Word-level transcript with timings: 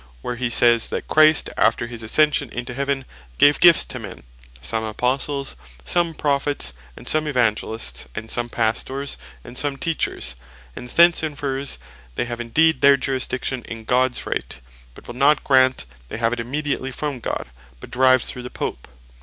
where 0.23 0.35
hee 0.37 0.49
sayes, 0.49 0.89
that 0.89 1.07
Christ 1.07 1.51
after 1.57 1.85
his 1.85 2.01
Ascension 2.01 2.49
into 2.49 2.73
heaven, 2.73 3.05
"gave 3.37 3.59
gifts 3.59 3.85
to 3.85 3.99
men, 3.99 4.23
some 4.59 4.83
Apostles, 4.83 5.55
some 5.85 6.15
Prophets, 6.15 6.73
and 6.97 7.07
some 7.07 7.27
Evangelists, 7.27 8.07
and 8.15 8.31
some 8.31 8.49
Pastors, 8.49 9.19
and 9.43 9.55
some 9.59 9.77
Teachers:" 9.77 10.33
And 10.75 10.89
thence 10.89 11.21
inferres, 11.21 11.77
they 12.15 12.25
have 12.25 12.41
indeed 12.41 12.81
their 12.81 12.97
Jurisdiction 12.97 13.61
in 13.65 13.83
Gods 13.83 14.25
Right; 14.25 14.59
but 14.95 15.05
will 15.05 15.13
not 15.13 15.43
grant 15.43 15.85
they 16.07 16.17
have 16.17 16.33
it 16.33 16.39
immediately 16.39 16.91
from 16.91 17.19
God, 17.19 17.51
but 17.79 17.91
derived 17.91 18.25
through 18.25 18.41
the 18.41 18.49
Pope. 18.49 18.87